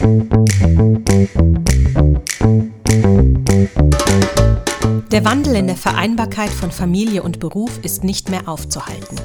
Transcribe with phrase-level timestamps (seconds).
[0.00, 0.14] Der
[5.24, 9.16] Wandel in der Vereinbarkeit von Familie und Beruf ist nicht mehr aufzuhalten.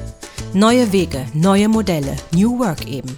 [0.52, 3.16] Neue Wege, neue Modelle, New Work eben.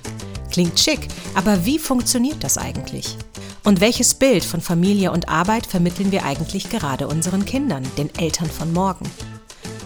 [0.51, 3.17] Klingt schick, aber wie funktioniert das eigentlich?
[3.65, 8.51] Und welches Bild von Familie und Arbeit vermitteln wir eigentlich gerade unseren Kindern, den Eltern
[8.51, 9.09] von morgen?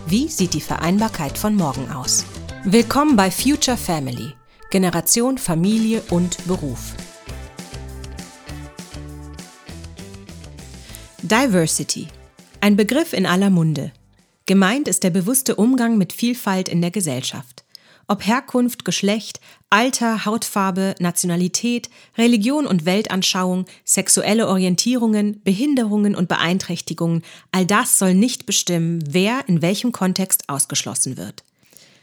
[0.09, 2.25] Wie sieht die Vereinbarkeit von morgen aus?
[2.65, 4.33] Willkommen bei Future Family,
[4.71, 6.95] Generation Familie und Beruf.
[11.31, 12.09] Diversity,
[12.61, 13.93] ein Begriff in aller Munde.
[14.47, 17.63] Gemeint ist der bewusste Umgang mit Vielfalt in der Gesellschaft.
[18.09, 19.39] Ob Herkunft, Geschlecht,
[19.69, 21.89] Alter, Hautfarbe, Nationalität,
[22.19, 29.63] Religion und Weltanschauung, sexuelle Orientierungen, Behinderungen und Beeinträchtigungen, all das soll nicht bestimmen, wer in
[29.63, 31.45] welchem Kontext ausgeschlossen wird.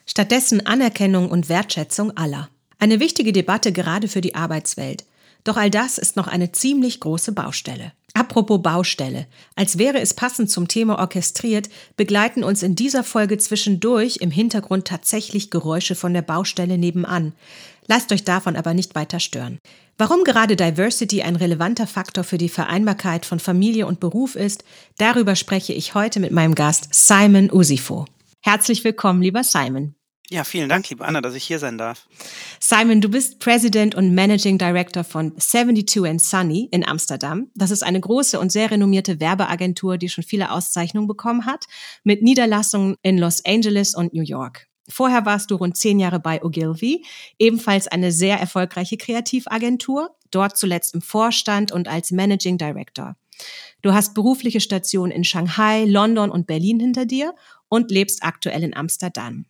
[0.06, 2.48] Stattdessen Anerkennung und Wertschätzung aller.
[2.80, 5.04] Eine wichtige Debatte gerade für die Arbeitswelt.
[5.48, 7.94] Doch all das ist noch eine ziemlich große Baustelle.
[8.14, 9.28] Apropos Baustelle.
[9.56, 14.86] Als wäre es passend zum Thema orchestriert, begleiten uns in dieser Folge zwischendurch im Hintergrund
[14.86, 17.32] tatsächlich Geräusche von der Baustelle nebenan.
[17.88, 19.58] Lasst euch davon aber nicht weiter stören.
[19.98, 24.66] Warum gerade Diversity ein relevanter Faktor für die Vereinbarkeit von Familie und Beruf ist,
[24.98, 28.06] darüber spreche ich heute mit meinem Gast Simon Usifo.
[28.42, 29.97] Herzlich willkommen, lieber Simon.
[30.30, 32.06] Ja, vielen Dank, liebe Anna, dass ich hier sein darf.
[32.60, 37.50] Simon, du bist President und Managing Director von 72 and Sunny in Amsterdam.
[37.56, 41.66] Das ist eine große und sehr renommierte Werbeagentur, die schon viele Auszeichnungen bekommen hat,
[42.04, 44.68] mit Niederlassungen in Los Angeles und New York.
[44.90, 47.06] Vorher warst du rund zehn Jahre bei Ogilvy,
[47.40, 53.16] ebenfalls eine sehr erfolgreiche Kreativagentur, dort zuletzt im Vorstand und als Managing Director.
[53.82, 57.34] Du hast berufliche Stationen in Shanghai, London und Berlin hinter dir
[57.70, 59.46] und lebst aktuell in Amsterdam.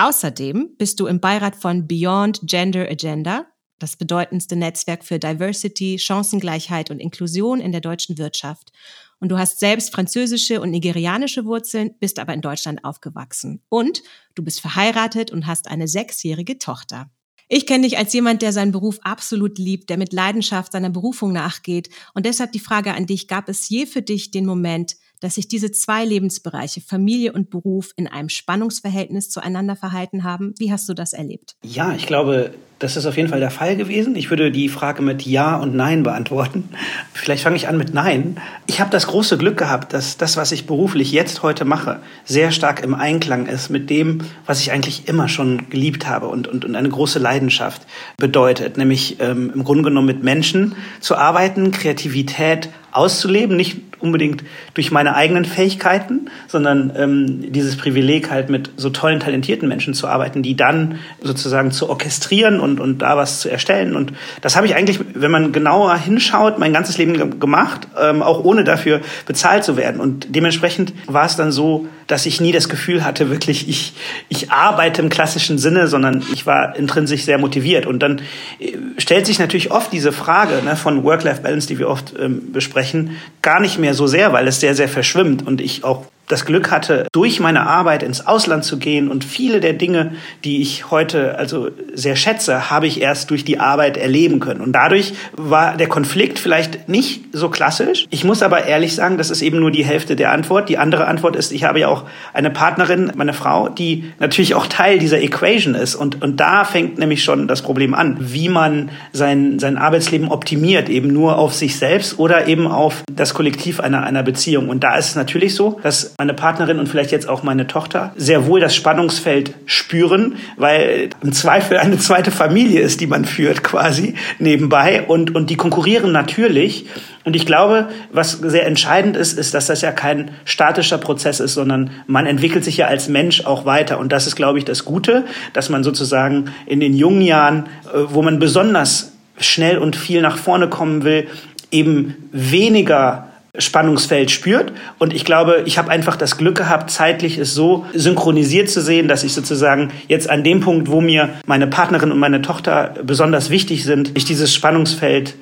[0.00, 3.44] Außerdem bist du im Beirat von Beyond Gender Agenda,
[3.78, 8.72] das bedeutendste Netzwerk für Diversity, Chancengleichheit und Inklusion in der deutschen Wirtschaft.
[9.18, 13.62] Und du hast selbst französische und nigerianische Wurzeln, bist aber in Deutschland aufgewachsen.
[13.68, 14.02] Und
[14.34, 17.10] du bist verheiratet und hast eine sechsjährige Tochter.
[17.50, 21.32] Ich kenne dich als jemand, der seinen Beruf absolut liebt, der mit Leidenschaft seiner Berufung
[21.32, 21.90] nachgeht.
[22.14, 25.48] Und deshalb die Frage an dich, gab es je für dich den Moment, dass sich
[25.48, 30.54] diese zwei Lebensbereiche, Familie und Beruf, in einem Spannungsverhältnis zueinander verhalten haben.
[30.58, 31.56] Wie hast du das erlebt?
[31.62, 34.16] Ja, ich glaube, das ist auf jeden Fall der Fall gewesen.
[34.16, 36.70] Ich würde die Frage mit Ja und Nein beantworten.
[37.12, 38.40] Vielleicht fange ich an mit Nein.
[38.66, 42.52] Ich habe das große Glück gehabt, dass das, was ich beruflich jetzt heute mache, sehr
[42.52, 46.64] stark im Einklang ist mit dem, was ich eigentlich immer schon geliebt habe und, und,
[46.64, 47.82] und eine große Leidenschaft
[48.16, 48.78] bedeutet.
[48.78, 55.14] Nämlich ähm, im Grunde genommen mit Menschen zu arbeiten, Kreativität auszuleben, nicht unbedingt durch meine
[55.14, 60.56] eigenen Fähigkeiten, sondern ähm, dieses Privileg halt mit so tollen, talentierten Menschen zu arbeiten, die
[60.56, 63.94] dann sozusagen zu orchestrieren und, und da was zu erstellen.
[63.96, 68.44] Und das habe ich eigentlich, wenn man genauer hinschaut, mein ganzes Leben gemacht, ähm, auch
[68.44, 70.00] ohne dafür bezahlt zu werden.
[70.00, 73.92] Und dementsprechend war es dann so, dass ich nie das Gefühl hatte, wirklich, ich,
[74.28, 77.86] ich arbeite im klassischen Sinne, sondern ich war intrinsisch sehr motiviert.
[77.86, 78.20] Und dann
[78.58, 83.16] äh, stellt sich natürlich oft diese Frage ne, von Work-Life-Balance, die wir oft ähm, besprechen,
[83.42, 86.70] gar nicht mehr so sehr, weil es sehr, sehr verschwimmt und ich auch das Glück
[86.70, 90.12] hatte, durch meine Arbeit ins Ausland zu gehen und viele der Dinge,
[90.44, 94.60] die ich heute also sehr schätze, habe ich erst durch die Arbeit erleben können.
[94.60, 98.06] Und dadurch war der Konflikt vielleicht nicht so klassisch.
[98.10, 100.68] Ich muss aber ehrlich sagen, das ist eben nur die Hälfte der Antwort.
[100.68, 104.66] Die andere Antwort ist, ich habe ja auch eine Partnerin, meine Frau, die natürlich auch
[104.66, 105.94] Teil dieser Equation ist.
[105.94, 110.88] Und, und da fängt nämlich schon das Problem an, wie man sein, sein Arbeitsleben optimiert,
[110.88, 114.68] eben nur auf sich selbst oder eben auf das Kollektiv einer, einer Beziehung.
[114.68, 118.12] Und da ist es natürlich so, dass meine Partnerin und vielleicht jetzt auch meine Tochter
[118.14, 123.62] sehr wohl das Spannungsfeld spüren, weil im Zweifel eine zweite Familie ist, die man führt
[123.64, 126.84] quasi nebenbei und, und die konkurrieren natürlich.
[127.24, 131.54] Und ich glaube, was sehr entscheidend ist, ist, dass das ja kein statischer Prozess ist,
[131.54, 133.98] sondern man entwickelt sich ja als Mensch auch weiter.
[133.98, 135.24] Und das ist, glaube ich, das Gute,
[135.54, 137.64] dass man sozusagen in den jungen Jahren,
[137.94, 141.28] äh, wo man besonders schnell und viel nach vorne kommen will,
[141.70, 144.72] eben weniger Spannungsfeld spürt.
[144.98, 149.08] Und ich glaube, ich habe einfach das Glück gehabt, zeitlich es so synchronisiert zu sehen,
[149.08, 153.50] dass ich sozusagen jetzt an dem Punkt, wo mir meine Partnerin und meine Tochter besonders
[153.50, 155.34] wichtig sind, ich dieses Spannungsfeld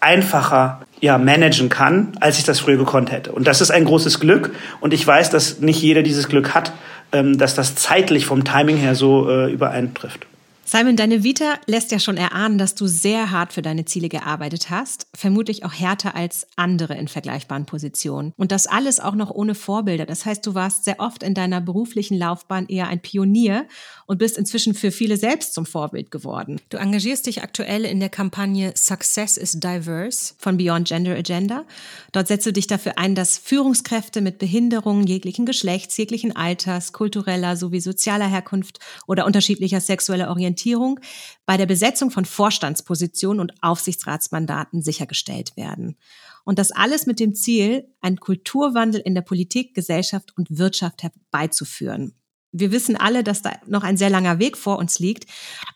[0.00, 3.32] einfacher ja, managen kann, als ich das früher gekonnt hätte.
[3.32, 4.54] Und das ist ein großes Glück.
[4.80, 6.72] Und ich weiß, dass nicht jeder dieses Glück hat,
[7.12, 10.26] ähm, dass das zeitlich vom Timing her so äh, übereintrifft.
[10.66, 14.70] Simon, deine Vita lässt ja schon erahnen, dass du sehr hart für deine Ziele gearbeitet
[14.70, 18.32] hast, vermutlich auch härter als andere in vergleichbaren Positionen.
[18.38, 20.06] Und das alles auch noch ohne Vorbilder.
[20.06, 23.66] Das heißt, du warst sehr oft in deiner beruflichen Laufbahn eher ein Pionier
[24.06, 26.58] und bist inzwischen für viele selbst zum Vorbild geworden.
[26.70, 31.64] Du engagierst dich aktuell in der Kampagne Success is Diverse von Beyond Gender Agenda.
[32.12, 37.58] Dort setzt du dich dafür ein, dass Führungskräfte mit Behinderungen jeglichen Geschlechts, jeglichen Alters, kultureller
[37.58, 41.00] sowie sozialer Herkunft oder unterschiedlicher sexueller Orientierung Orientierung
[41.46, 45.96] bei der Besetzung von Vorstandspositionen und Aufsichtsratsmandaten sichergestellt werden.
[46.44, 52.14] Und das alles mit dem Ziel, einen Kulturwandel in der Politik, Gesellschaft und Wirtschaft herbeizuführen.
[52.56, 55.28] Wir wissen alle, dass da noch ein sehr langer Weg vor uns liegt.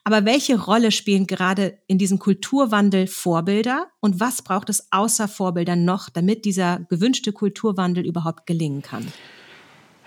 [0.04, 3.88] Aber welche Rolle spielen gerade in diesem Kulturwandel Vorbilder?
[3.98, 9.12] Und was braucht es außer Vorbildern noch, damit dieser gewünschte Kulturwandel überhaupt gelingen kann?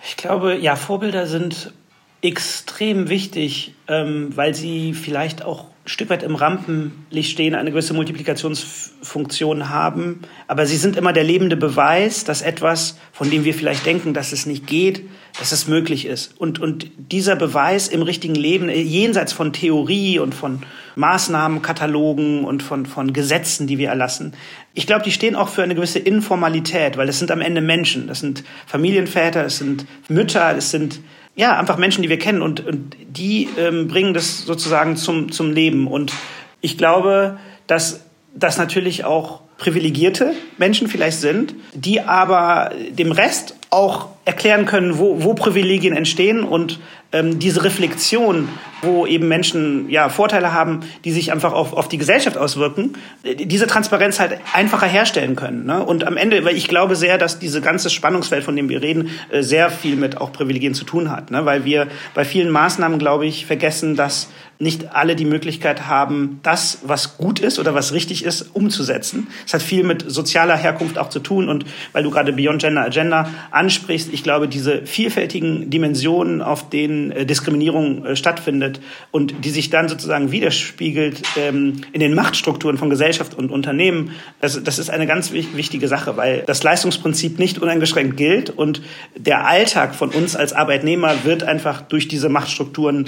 [0.02, 1.74] Ich glaube, ja, Vorbilder sind
[2.22, 7.92] extrem wichtig, ähm, weil sie vielleicht auch ein Stück weit im Rampenlicht stehen, eine gewisse
[7.94, 10.20] Multiplikationsfunktion haben.
[10.46, 14.30] Aber sie sind immer der lebende Beweis, dass etwas, von dem wir vielleicht denken, dass
[14.30, 15.02] es nicht geht,
[15.40, 16.38] dass es möglich ist.
[16.38, 20.62] Und, und dieser Beweis im richtigen Leben, äh, jenseits von Theorie und von
[20.94, 24.34] Maßnahmenkatalogen und von, von Gesetzen, die wir erlassen,
[24.74, 28.06] ich glaube, die stehen auch für eine gewisse Informalität, weil es sind am Ende Menschen.
[28.06, 31.00] Das sind Familienväter, es sind Mütter, es sind
[31.34, 35.52] ja, einfach Menschen, die wir kennen und, und die ähm, bringen das sozusagen zum, zum
[35.52, 35.86] Leben.
[35.86, 36.12] Und
[36.60, 44.08] ich glaube, dass das natürlich auch privilegierte Menschen vielleicht sind, die aber dem Rest auch
[44.24, 46.78] erklären können, wo, wo Privilegien entstehen und
[47.12, 48.48] ähm, diese Reflexion,
[48.80, 53.66] wo eben Menschen ja Vorteile haben, die sich einfach auf, auf die Gesellschaft auswirken, diese
[53.66, 55.66] Transparenz halt einfacher herstellen können.
[55.66, 55.84] Ne?
[55.84, 59.10] Und am Ende, weil ich glaube sehr, dass diese ganze Spannungsfeld, von dem wir reden,
[59.30, 61.30] äh, sehr viel mit auch Privilegien zu tun hat.
[61.30, 61.44] Ne?
[61.44, 64.28] Weil wir bei vielen Maßnahmen, glaube ich, vergessen, dass
[64.58, 69.26] nicht alle die Möglichkeit haben, das, was gut ist oder was richtig ist, umzusetzen.
[69.44, 71.48] Es hat viel mit sozialer Herkunft auch zu tun.
[71.48, 77.10] Und weil du gerade Beyond Gender Agenda ansprichst, ich glaube, diese vielfältigen Dimensionen, auf denen
[77.10, 78.80] äh, Diskriminierung äh, stattfindet
[79.10, 84.56] und die sich dann sozusagen widerspiegelt ähm, in den Machtstrukturen von Gesellschaft und Unternehmen, das,
[84.56, 88.82] ist eine ganz wichtige Sache, weil das Leistungsprinzip nicht uneingeschränkt gilt und
[89.16, 93.06] der Alltag von uns als Arbeitnehmer wird einfach durch diese Machtstrukturen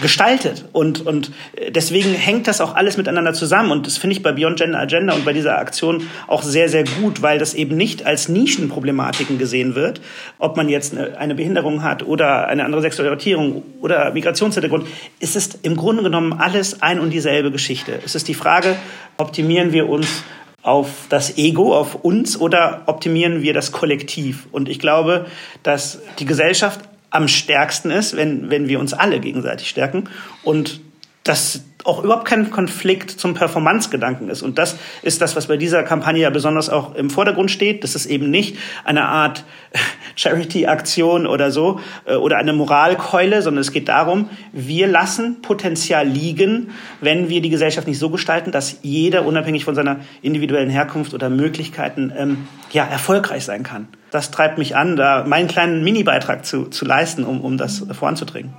[0.00, 0.64] gestaltet.
[0.72, 1.32] Und und, und
[1.74, 3.72] deswegen hängt das auch alles miteinander zusammen.
[3.72, 6.84] Und das finde ich bei Beyond Gender Agenda und bei dieser Aktion auch sehr, sehr
[6.84, 10.00] gut, weil das eben nicht als Nischenproblematiken gesehen wird,
[10.38, 14.86] ob man jetzt eine, Behinderung hat oder eine andere sexuelle Orientierung oder Migrationshintergrund.
[15.20, 17.98] Es ist im Grunde genommen alles ein und dieselbe Geschichte.
[18.04, 18.76] Es ist die Frage,
[19.16, 20.24] optimieren wir uns
[20.62, 24.46] auf das Ego, auf uns oder optimieren wir das Kollektiv?
[24.50, 25.26] Und ich glaube,
[25.62, 26.80] dass die Gesellschaft
[27.10, 30.08] am stärksten ist, wenn, wenn wir uns alle gegenseitig stärken
[30.42, 30.80] und
[31.28, 34.42] das auch überhaupt kein Konflikt zum Performance-Gedanken ist.
[34.42, 37.84] Und das ist das, was bei dieser Kampagne ja besonders auch im Vordergrund steht.
[37.84, 39.44] Das ist eben nicht eine Art
[40.16, 46.70] Charity-Aktion oder so äh, oder eine Moralkeule, sondern es geht darum, wir lassen Potenzial liegen,
[47.00, 51.30] wenn wir die Gesellschaft nicht so gestalten, dass jeder unabhängig von seiner individuellen Herkunft oder
[51.30, 53.88] Möglichkeiten ähm, ja, erfolgreich sein kann.
[54.10, 58.54] Das treibt mich an, da meinen kleinen Mini-Beitrag zu, zu leisten, um, um das voranzudringen.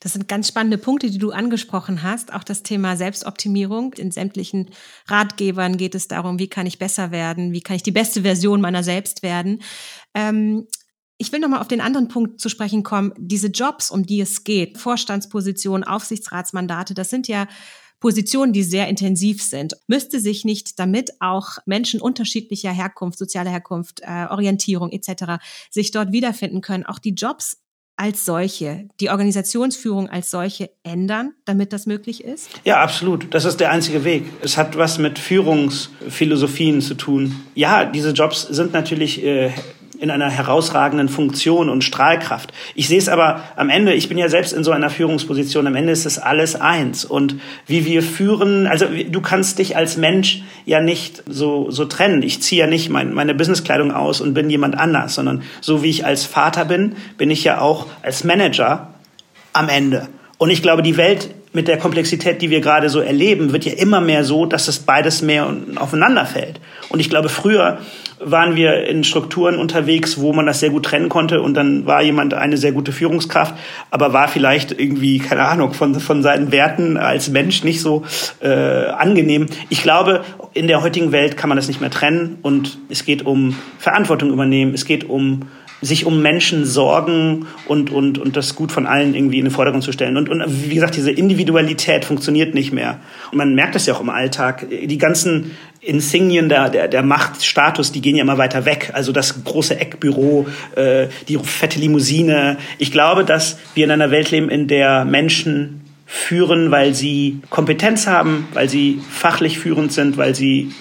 [0.00, 2.32] Das sind ganz spannende Punkte, die du angesprochen hast.
[2.32, 3.94] Auch das Thema Selbstoptimierung.
[3.94, 4.70] In sämtlichen
[5.06, 8.60] Ratgebern geht es darum, wie kann ich besser werden, wie kann ich die beste Version
[8.60, 9.62] meiner selbst werden.
[10.14, 10.66] Ähm,
[11.18, 13.12] ich will nochmal auf den anderen Punkt zu sprechen kommen.
[13.18, 17.48] Diese Jobs, um die es geht, Vorstandspositionen, Aufsichtsratsmandate, das sind ja
[17.98, 19.76] Positionen, die sehr intensiv sind.
[19.88, 25.42] Müsste sich nicht damit auch Menschen unterschiedlicher Herkunft, sozialer Herkunft, äh, Orientierung etc.
[25.70, 27.56] sich dort wiederfinden können, auch die Jobs
[27.98, 32.48] als solche, die Organisationsführung als solche ändern, damit das möglich ist?
[32.64, 33.34] Ja, absolut.
[33.34, 34.24] Das ist der einzige Weg.
[34.40, 37.34] Es hat was mit Führungsphilosophien zu tun.
[37.56, 39.50] Ja, diese Jobs sind natürlich äh,
[40.00, 42.52] in einer herausragenden Funktion und Strahlkraft.
[42.74, 45.74] Ich sehe es aber am Ende, ich bin ja selbst in so einer Führungsposition, am
[45.74, 47.04] Ende ist es alles eins.
[47.04, 47.36] Und
[47.66, 52.22] wie wir führen, also du kannst dich als Mensch ja nicht so, so trennen.
[52.22, 55.90] Ich ziehe ja nicht mein, meine Businesskleidung aus und bin jemand anders, sondern so wie
[55.90, 58.94] ich als Vater bin, bin ich ja auch als Manager
[59.52, 60.08] am Ende.
[60.38, 63.72] Und ich glaube, die Welt mit der Komplexität, die wir gerade so erleben, wird ja
[63.72, 66.60] immer mehr so, dass es beides mehr aufeinander fällt.
[66.88, 67.78] Und ich glaube, früher
[68.20, 72.02] waren wir in Strukturen unterwegs, wo man das sehr gut trennen konnte und dann war
[72.02, 73.54] jemand eine sehr gute Führungskraft,
[73.90, 78.04] aber war vielleicht irgendwie, keine Ahnung, von, von seinen Werten als Mensch nicht so
[78.40, 79.46] äh, angenehm.
[79.68, 83.24] Ich glaube, in der heutigen Welt kann man das nicht mehr trennen und es geht
[83.24, 85.42] um Verantwortung übernehmen, es geht um
[85.80, 89.84] sich um Menschen sorgen und, und, und das Gut von allen irgendwie in den Vordergrund
[89.84, 90.16] zu stellen.
[90.16, 92.98] Und, und wie gesagt, diese Individualität funktioniert nicht mehr.
[93.30, 94.66] Und man merkt das ja auch im Alltag.
[94.70, 98.90] Die ganzen Insignien der, der, der Machtstatus, die gehen ja immer weiter weg.
[98.94, 102.58] Also das große Eckbüro, äh, die fette Limousine.
[102.78, 108.06] Ich glaube, dass wir in einer Welt leben, in der Menschen führen, weil sie Kompetenz
[108.06, 110.72] haben, weil sie fachlich führend sind, weil sie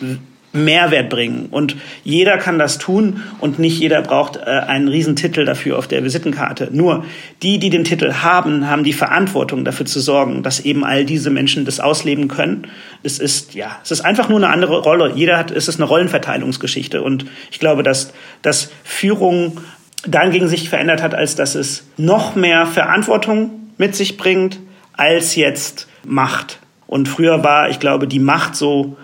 [0.58, 1.48] Mehrwert bringen.
[1.52, 6.04] Und jeder kann das tun und nicht jeder braucht äh, einen Riesentitel dafür auf der
[6.04, 6.70] Visitenkarte.
[6.72, 7.06] Nur
[7.44, 11.30] die, die den Titel haben, haben die Verantwortung dafür zu sorgen, dass eben all diese
[11.30, 12.68] Menschen das ausleben können.
[13.04, 15.14] Es ist, ja, es ist einfach nur eine andere Rolle.
[15.16, 17.02] Jeder hat, es ist eine Rollenverteilungsgeschichte.
[17.02, 19.62] Und ich glaube, dass, dass Führung
[20.06, 24.60] dahingegen sich verändert hat, als dass es noch mehr Verantwortung mit sich bringt,
[24.94, 26.60] als jetzt Macht.
[26.88, 28.98] Und früher war, ich glaube, die Macht so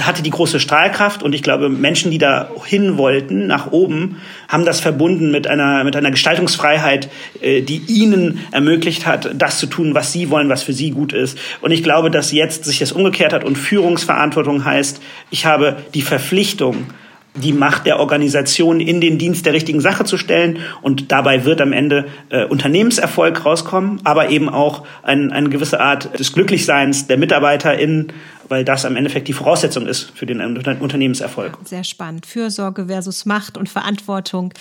[0.00, 4.64] hatte die große Strahlkraft und ich glaube, Menschen, die da hin wollten, nach oben, haben
[4.64, 7.08] das verbunden mit einer, mit einer Gestaltungsfreiheit,
[7.40, 11.12] äh, die ihnen ermöglicht hat, das zu tun, was sie wollen, was für sie gut
[11.12, 11.36] ist.
[11.60, 16.02] Und ich glaube, dass jetzt sich das umgekehrt hat und Führungsverantwortung heißt, ich habe die
[16.02, 16.86] Verpflichtung,
[17.34, 20.58] die Macht der Organisation in den Dienst der richtigen Sache zu stellen.
[20.82, 26.18] Und dabei wird am Ende äh, Unternehmenserfolg rauskommen, aber eben auch ein, eine gewisse Art
[26.18, 28.12] des Glücklichseins der MitarbeiterInnen,
[28.52, 31.56] weil das am Endeffekt die Voraussetzung ist für den Unternehmenserfolg.
[31.64, 32.26] Sehr spannend.
[32.26, 34.52] Fürsorge versus Macht und Verantwortung.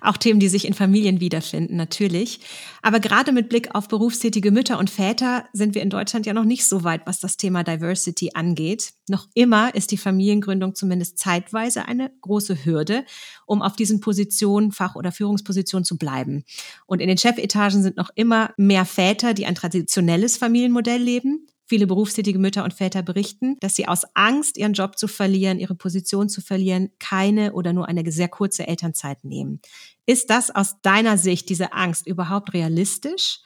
[0.00, 2.40] Auch Themen, die sich in Familien wiederfinden, natürlich.
[2.82, 6.44] Aber gerade mit Blick auf berufstätige Mütter und Väter sind wir in Deutschland ja noch
[6.44, 8.94] nicht so weit, was das Thema Diversity angeht.
[9.08, 13.04] Noch immer ist die Familiengründung zumindest zeitweise eine große Hürde,
[13.46, 16.42] um auf diesen Positionen, Fach- oder Führungspositionen zu bleiben.
[16.86, 21.46] Und in den Chefetagen sind noch immer mehr Väter, die ein traditionelles Familienmodell leben.
[21.68, 25.74] Viele berufstätige Mütter und Väter berichten, dass sie aus Angst, ihren Job zu verlieren, ihre
[25.74, 29.60] Position zu verlieren, keine oder nur eine sehr kurze Elternzeit nehmen.
[30.06, 33.40] Ist das aus deiner Sicht, diese Angst, überhaupt realistisch?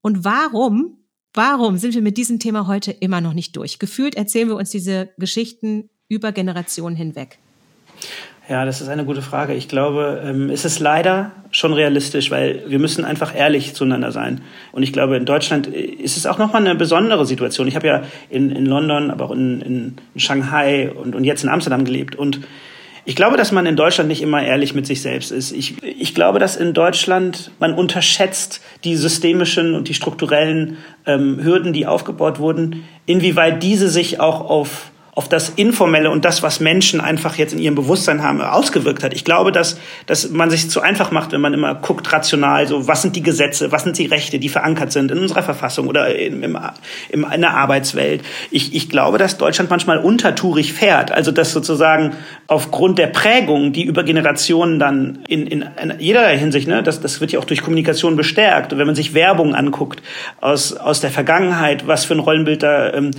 [0.00, 1.04] Und warum,
[1.34, 3.78] warum sind wir mit diesem Thema heute immer noch nicht durch?
[3.78, 7.38] Gefühlt erzählen wir uns diese Geschichten über Generationen hinweg.
[8.48, 9.54] Ja, das ist eine gute Frage.
[9.54, 14.40] Ich glaube, ähm, es ist leider schon realistisch, weil wir müssen einfach ehrlich zueinander sein.
[14.70, 17.66] Und ich glaube, in Deutschland äh, ist es auch nochmal eine besondere Situation.
[17.66, 21.42] Ich habe ja in, in London, aber auch in, in, in Shanghai und, und jetzt
[21.42, 22.14] in Amsterdam gelebt.
[22.14, 22.40] Und
[23.04, 25.50] ich glaube, dass man in Deutschland nicht immer ehrlich mit sich selbst ist.
[25.50, 31.72] Ich, ich glaube, dass in Deutschland man unterschätzt die systemischen und die strukturellen ähm, Hürden,
[31.72, 37.00] die aufgebaut wurden, inwieweit diese sich auch auf auf das Informelle und das, was Menschen
[37.00, 39.14] einfach jetzt in ihrem Bewusstsein haben, ausgewirkt hat.
[39.14, 42.86] Ich glaube, dass, dass man sich zu einfach macht, wenn man immer guckt, rational, so,
[42.86, 46.14] was sind die Gesetze, was sind die Rechte, die verankert sind in unserer Verfassung oder
[46.14, 46.58] in, im,
[47.08, 48.20] im, in der Arbeitswelt.
[48.50, 51.10] Ich, ich glaube, dass Deutschland manchmal untertourig fährt.
[51.12, 52.12] Also, dass sozusagen
[52.46, 57.22] aufgrund der Prägung, die über Generationen dann in, in, in jeder Hinsicht, ne, das, das
[57.22, 58.74] wird ja auch durch Kommunikation bestärkt.
[58.74, 60.02] Und wenn man sich Werbung anguckt
[60.42, 63.12] aus, aus der Vergangenheit, was für ein Rollenbild da, ähm,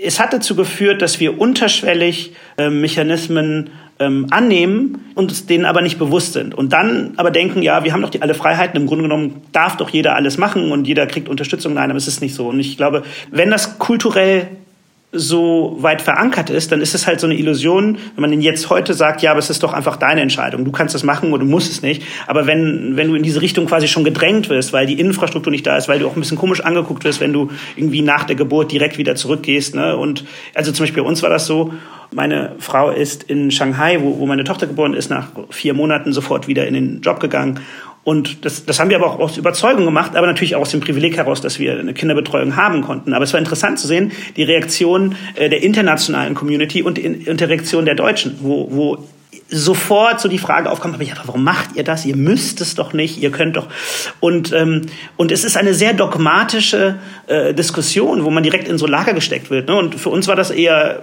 [0.00, 5.80] es hat dazu geführt, dass wir unterschwellig äh, Mechanismen ähm, annehmen und es denen aber
[5.80, 6.54] nicht bewusst sind.
[6.54, 9.78] Und dann aber denken, ja, wir haben doch die, alle Freiheiten, im Grunde genommen darf
[9.78, 11.74] doch jeder alles machen und jeder kriegt Unterstützung.
[11.74, 12.48] Nein, aber es ist nicht so.
[12.48, 14.48] Und ich glaube, wenn das kulturell
[15.12, 18.70] so weit verankert ist, dann ist es halt so eine Illusion, wenn man den jetzt
[18.70, 21.42] heute sagt, ja, aber es ist doch einfach deine Entscheidung, du kannst das machen oder
[21.44, 22.02] du musst es nicht.
[22.28, 25.66] Aber wenn, wenn du in diese Richtung quasi schon gedrängt wirst, weil die Infrastruktur nicht
[25.66, 28.36] da ist, weil du auch ein bisschen komisch angeguckt wirst, wenn du irgendwie nach der
[28.36, 29.74] Geburt direkt wieder zurückgehst.
[29.74, 29.96] Ne?
[29.96, 30.24] Und
[30.54, 31.72] also zum Beispiel bei uns war das so,
[32.12, 36.46] meine Frau ist in Shanghai, wo, wo meine Tochter geboren ist, nach vier Monaten sofort
[36.46, 37.60] wieder in den Job gegangen
[38.02, 40.80] und das, das haben wir aber auch aus Überzeugung gemacht, aber natürlich auch aus dem
[40.80, 43.12] Privileg heraus, dass wir eine Kinderbetreuung haben konnten.
[43.12, 47.84] Aber es war interessant zu sehen, die Reaktion äh, der internationalen Community und, der Reaktion
[47.84, 49.06] der Deutschen, wo, wo
[49.50, 52.06] sofort so die Frage aufkam, aber ja, warum macht ihr das?
[52.06, 53.66] Ihr müsst es doch nicht, ihr könnt doch.
[54.20, 58.86] Und, ähm, und es ist eine sehr dogmatische äh, Diskussion, wo man direkt in so
[58.86, 59.68] Lager gesteckt wird.
[59.68, 59.76] Ne?
[59.76, 61.02] Und für uns war das eher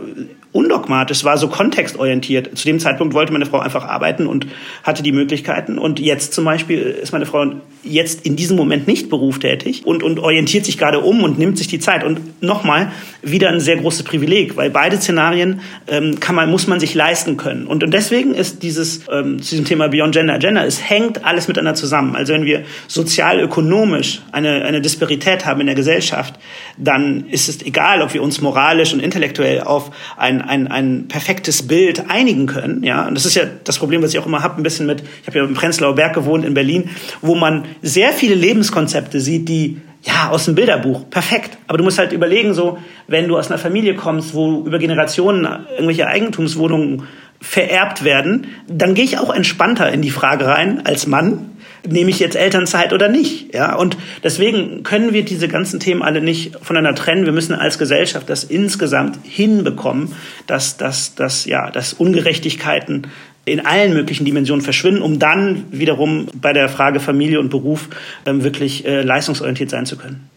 [0.58, 2.58] undogmatisch, war so kontextorientiert.
[2.58, 4.48] Zu dem Zeitpunkt wollte meine Frau einfach arbeiten und
[4.84, 5.78] hatte die Möglichkeiten.
[5.78, 7.46] Und jetzt zum Beispiel ist meine Frau
[7.84, 11.68] jetzt in diesem Moment nicht berufstätig und, und orientiert sich gerade um und nimmt sich
[11.68, 12.04] die Zeit.
[12.04, 16.80] Und nochmal, wieder ein sehr großes Privileg, weil beide Szenarien ähm, kann man, muss man
[16.80, 17.68] sich leisten können.
[17.68, 21.48] Und, und deswegen ist dieses, ähm, zu diesem Thema Beyond Gender Agenda, es hängt alles
[21.48, 22.16] miteinander zusammen.
[22.16, 26.36] Also wenn wir sozial-ökonomisch eine, eine Disparität haben in der Gesellschaft,
[26.78, 31.68] dann ist es egal, ob wir uns moralisch und intellektuell auf ein, ein, ein perfektes
[31.68, 32.84] Bild einigen können.
[32.84, 33.08] Ja?
[33.08, 35.28] Und das ist ja das Problem, was ich auch immer habe, ein bisschen mit, ich
[35.28, 36.90] habe ja im Prenzlauer Berg gewohnt in Berlin,
[37.22, 41.58] wo man sehr viele Lebenskonzepte sieht, die ja, aus dem Bilderbuch, perfekt.
[41.68, 42.78] Aber du musst halt überlegen, so,
[43.08, 47.04] wenn du aus einer Familie kommst, wo über Generationen irgendwelche Eigentumswohnungen
[47.42, 51.57] vererbt werden, dann gehe ich auch entspannter in die Frage rein als Mann,
[51.88, 53.54] nehme ich jetzt Elternzeit oder nicht?
[53.54, 57.26] Ja, und deswegen können wir diese ganzen Themen alle nicht voneinander trennen.
[57.26, 60.14] Wir müssen als Gesellschaft das insgesamt hinbekommen,
[60.46, 63.08] dass, dass, dass, ja, dass Ungerechtigkeiten
[63.46, 67.88] in allen möglichen Dimensionen verschwinden, um dann wiederum bei der Frage Familie und Beruf
[68.26, 70.30] ähm, wirklich äh, leistungsorientiert sein zu können.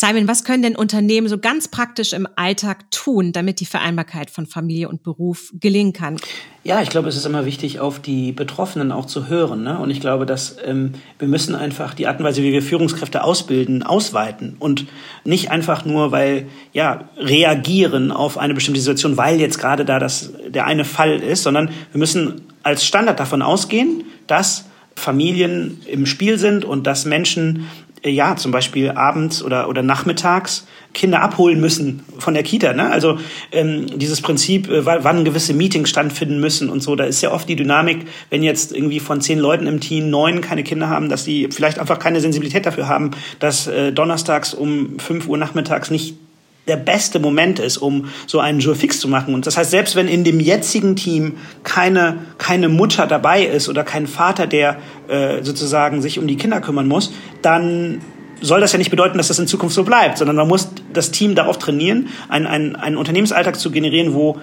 [0.00, 4.46] Simon, was können denn Unternehmen so ganz praktisch im Alltag tun, damit die Vereinbarkeit von
[4.46, 6.18] Familie und Beruf gelingen kann?
[6.62, 9.64] Ja, ich glaube, es ist immer wichtig, auf die Betroffenen auch zu hören.
[9.64, 9.76] Ne?
[9.76, 13.24] Und ich glaube, dass ähm, wir müssen einfach die Art und Weise, wie wir Führungskräfte
[13.24, 14.86] ausbilden, ausweiten und
[15.24, 20.32] nicht einfach nur, weil ja reagieren auf eine bestimmte Situation, weil jetzt gerade da das
[20.46, 26.38] der eine Fall ist, sondern wir müssen als Standard davon ausgehen, dass Familien im Spiel
[26.38, 27.66] sind und dass Menschen
[28.10, 32.72] ja, zum Beispiel abends oder, oder nachmittags Kinder abholen müssen von der Kita.
[32.72, 32.90] Ne?
[32.90, 33.18] Also
[33.52, 37.48] ähm, dieses Prinzip, äh, wann gewisse Meetings stattfinden müssen und so, da ist ja oft
[37.48, 41.24] die Dynamik, wenn jetzt irgendwie von zehn Leuten im Team neun keine Kinder haben, dass
[41.24, 46.16] die vielleicht einfach keine Sensibilität dafür haben, dass äh, donnerstags um fünf Uhr nachmittags nicht
[46.68, 49.34] der beste Moment ist, um so einen Jour fix zu machen.
[49.34, 51.34] Und das heißt, selbst wenn in dem jetzigen Team
[51.64, 54.76] keine, keine Mutter dabei ist oder kein Vater, der
[55.08, 58.00] äh, sozusagen sich um die Kinder kümmern muss, dann
[58.40, 61.10] soll das ja nicht bedeuten, dass das in Zukunft so bleibt, sondern man muss das
[61.10, 64.38] Team darauf trainieren, einen, einen, einen Unternehmensalltag zu generieren, wo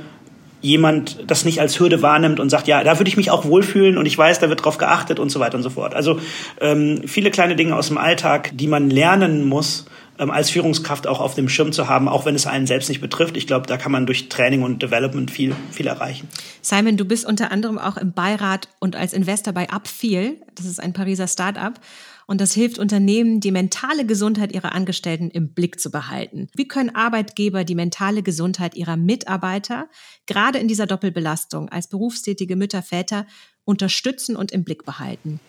[0.61, 3.97] jemand das nicht als Hürde wahrnimmt und sagt, ja, da würde ich mich auch wohlfühlen
[3.97, 5.93] und ich weiß, da wird drauf geachtet und so weiter und so fort.
[5.93, 6.19] Also
[6.59, 9.85] ähm, viele kleine Dinge aus dem Alltag, die man lernen muss,
[10.19, 13.01] ähm, als Führungskraft auch auf dem Schirm zu haben, auch wenn es einen selbst nicht
[13.01, 13.37] betrifft.
[13.37, 16.27] Ich glaube, da kann man durch Training und Development viel, viel erreichen.
[16.61, 20.41] Simon, du bist unter anderem auch im Beirat und als Investor bei Upfeel.
[20.55, 21.79] Das ist ein Pariser Start-up.
[22.27, 26.47] Und das hilft Unternehmen, die mentale Gesundheit ihrer Angestellten im Blick zu behalten.
[26.55, 29.87] Wie können Arbeitgeber die mentale Gesundheit ihrer Mitarbeiter
[30.25, 33.27] gerade in dieser Doppelbelastung als berufstätige Mütter, Väter
[33.63, 35.39] unterstützen und im Blick behalten?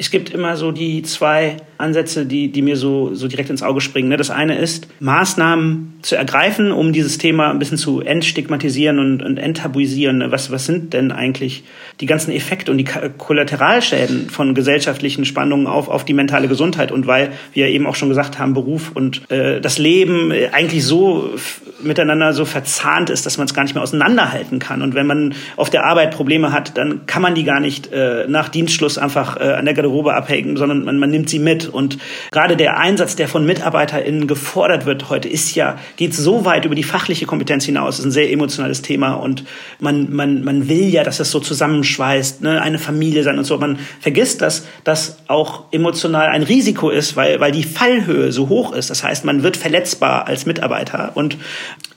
[0.00, 3.80] Es gibt immer so die zwei Ansätze, die, die mir so, so direkt ins Auge
[3.80, 4.08] springen.
[4.08, 4.16] Ne?
[4.16, 9.38] Das eine ist, Maßnahmen zu ergreifen, um dieses Thema ein bisschen zu entstigmatisieren und, und
[9.38, 10.18] enttabuisieren.
[10.18, 10.30] Ne?
[10.30, 11.64] Was, was sind denn eigentlich
[12.00, 16.92] die ganzen Effekte und die Kollateralschäden von gesellschaftlichen Spannungen auf, auf die mentale Gesundheit?
[16.92, 21.30] Und weil wir eben auch schon gesagt haben, Beruf und äh, das Leben eigentlich so
[21.80, 24.82] miteinander so verzahnt ist, dass man es gar nicht mehr auseinanderhalten kann.
[24.82, 28.26] Und wenn man auf der Arbeit Probleme hat, dann kann man die gar nicht äh,
[28.28, 31.68] nach Dienstschluss einfach äh, an der Garderobe abhängen, sondern man, man nimmt sie mit.
[31.68, 31.98] Und
[32.30, 36.74] gerade der Einsatz, der von MitarbeiterInnen gefordert wird heute, ist ja, geht so weit über
[36.74, 39.44] die fachliche Kompetenz hinaus, ist ein sehr emotionales Thema und
[39.78, 43.56] man, man, man will ja, dass es so zusammenschweißt, ne, eine Familie sein und so.
[43.58, 48.72] Man vergisst, dass das auch emotional ein Risiko ist, weil, weil die Fallhöhe so hoch
[48.72, 48.90] ist.
[48.90, 51.36] Das heißt, man wird verletzbar als Mitarbeiter und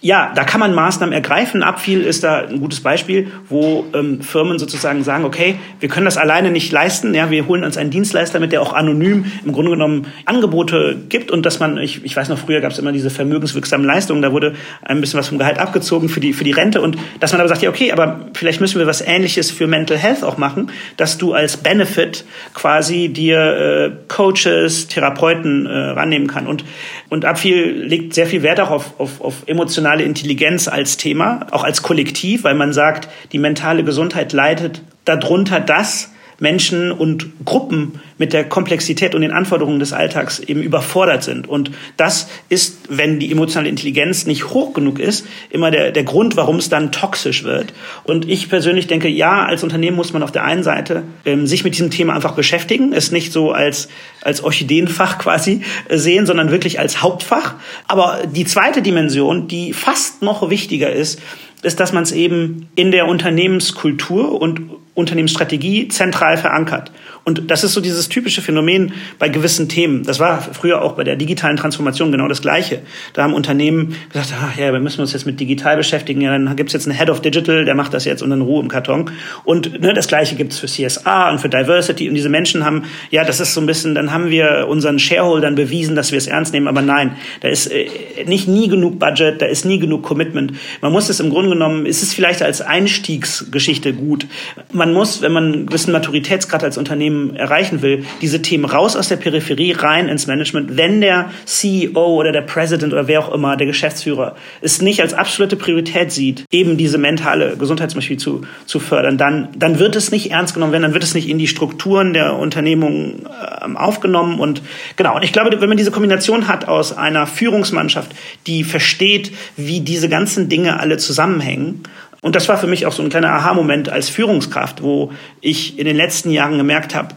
[0.04, 1.62] ja, da kann man Maßnahmen ergreifen.
[1.62, 6.18] Abfiel ist da ein gutes Beispiel, wo ähm, Firmen sozusagen sagen, okay, wir können das
[6.18, 7.14] alleine nicht leisten.
[7.14, 11.30] Ja, wir holen uns einen Dienstleister mit, der auch anonym im Grunde genommen Angebote gibt
[11.30, 14.32] und dass man, ich, ich weiß noch, früher gab es immer diese vermögenswirksamen Leistungen, da
[14.32, 17.40] wurde ein bisschen was vom Gehalt abgezogen für die, für die Rente und dass man
[17.40, 20.72] aber sagt, ja, okay, aber vielleicht müssen wir was Ähnliches für Mental Health auch machen,
[20.98, 26.48] dass du als Benefit quasi dir äh, Coaches, Therapeuten äh, rannehmen kann.
[26.48, 26.66] Und,
[27.10, 31.48] und Abfiel legt sehr viel Wert auch auf, auf, auf emotionale emotionale Intelligenz als Thema,
[31.52, 36.11] auch als Kollektiv, weil man sagt, die mentale Gesundheit leidet darunter, dass
[36.42, 41.48] Menschen und Gruppen mit der Komplexität und den Anforderungen des Alltags eben überfordert sind.
[41.48, 46.36] Und das ist, wenn die emotionale Intelligenz nicht hoch genug ist, immer der, der Grund,
[46.36, 47.74] warum es dann toxisch wird.
[48.04, 51.64] Und ich persönlich denke, ja, als Unternehmen muss man auf der einen Seite ähm, sich
[51.64, 53.88] mit diesem Thema einfach beschäftigen, es nicht so als,
[54.24, 57.54] als Orchideenfach quasi sehen, sondern wirklich als Hauptfach.
[57.88, 61.22] Aber die zweite Dimension, die fast noch wichtiger ist,
[61.62, 64.72] ist, dass man es eben in der Unternehmenskultur und
[65.02, 66.92] Unternehmensstrategie zentral verankert.
[67.24, 70.04] Und das ist so dieses typische Phänomen bei gewissen Themen.
[70.04, 72.82] Das war früher auch bei der digitalen Transformation genau das Gleiche.
[73.14, 76.22] Da haben Unternehmen gesagt, ach ja, wir müssen uns jetzt mit digital beschäftigen.
[76.22, 78.64] Ja, dann gibt's jetzt einen Head of Digital, der macht das jetzt und dann Ruhe
[78.64, 79.12] im Karton.
[79.44, 82.10] Und ne, das Gleiche gibt's für CSA und für Diversity.
[82.10, 85.54] Und diese Menschen haben, ja, das ist so ein bisschen, dann haben wir unseren Shareholdern
[85.54, 86.68] bewiesen, dass wir es ernst nehmen.
[86.68, 87.88] Aber nein, da ist äh,
[88.26, 90.54] nicht nie genug Budget, da ist nie genug Commitment.
[90.82, 94.26] Man muss es im Grunde genommen, ist es vielleicht als Einstiegsgeschichte gut.
[94.72, 99.08] Man muss, wenn man einen gewissen Maturitätsgrad als Unternehmen erreichen will, diese Themen raus aus
[99.08, 103.58] der Peripherie rein ins Management, wenn der CEO oder der President oder wer auch immer,
[103.58, 108.42] der Geschäftsführer, es nicht als absolute Priorität sieht, eben diese mentale Gesundheit zum Beispiel zu,
[108.66, 111.38] zu fördern, dann, dann wird es nicht ernst genommen werden, dann wird es nicht in
[111.38, 114.62] die Strukturen der Unternehmung äh, aufgenommen und
[114.96, 115.16] genau.
[115.16, 118.12] Und ich glaube, wenn man diese Kombination hat aus einer Führungsmannschaft,
[118.48, 121.84] die versteht, wie diese ganzen Dinge alle zusammenhängen,
[122.22, 125.86] Und das war für mich auch so ein kleiner Aha-Moment als Führungskraft, wo ich in
[125.86, 127.16] den letzten Jahren gemerkt habe,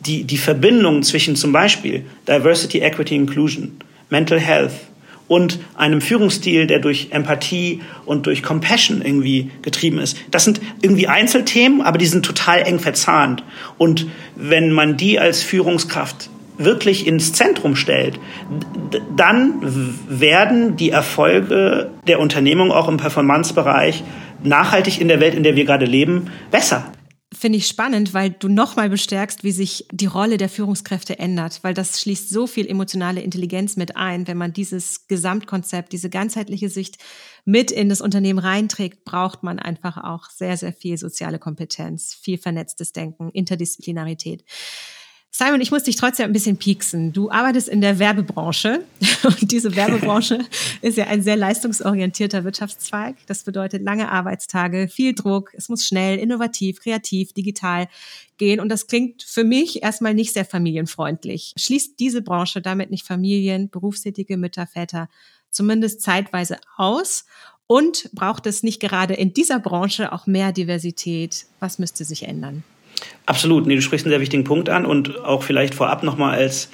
[0.00, 3.76] die, die Verbindung zwischen zum Beispiel Diversity, Equity, Inclusion,
[4.08, 4.72] Mental Health,
[5.30, 10.16] und einem Führungsstil, der durch Empathie und durch Compassion irgendwie getrieben ist.
[10.32, 13.44] Das sind irgendwie Einzelthemen, aber die sind total eng verzahnt.
[13.78, 18.18] Und wenn man die als Führungskraft wirklich ins Zentrum stellt,
[19.16, 19.62] dann
[20.08, 24.02] werden die Erfolge der Unternehmung auch im Performancebereich
[24.42, 26.92] nachhaltig in der Welt, in der wir gerade leben, besser
[27.32, 31.74] finde ich spannend, weil du nochmal bestärkst, wie sich die Rolle der Führungskräfte ändert, weil
[31.74, 34.26] das schließt so viel emotionale Intelligenz mit ein.
[34.26, 36.98] Wenn man dieses Gesamtkonzept, diese ganzheitliche Sicht
[37.44, 42.36] mit in das Unternehmen reinträgt, braucht man einfach auch sehr, sehr viel soziale Kompetenz, viel
[42.36, 44.44] vernetztes Denken, Interdisziplinarität.
[45.32, 47.12] Simon, ich muss dich trotzdem ein bisschen pieksen.
[47.12, 48.84] Du arbeitest in der Werbebranche
[49.22, 50.40] und diese Werbebranche
[50.82, 53.16] ist ja ein sehr leistungsorientierter Wirtschaftszweig.
[53.26, 57.86] Das bedeutet lange Arbeitstage, viel Druck, es muss schnell, innovativ, kreativ, digital
[58.38, 61.54] gehen und das klingt für mich erstmal nicht sehr familienfreundlich.
[61.56, 65.08] Schließt diese Branche damit nicht Familien, berufstätige Mütter, Väter
[65.50, 67.24] zumindest zeitweise aus?
[67.68, 71.46] Und braucht es nicht gerade in dieser Branche auch mehr Diversität?
[71.60, 72.64] Was müsste sich ändern?
[73.26, 76.70] Absolut, nee, du sprichst einen sehr wichtigen Punkt an und auch vielleicht vorab nochmal als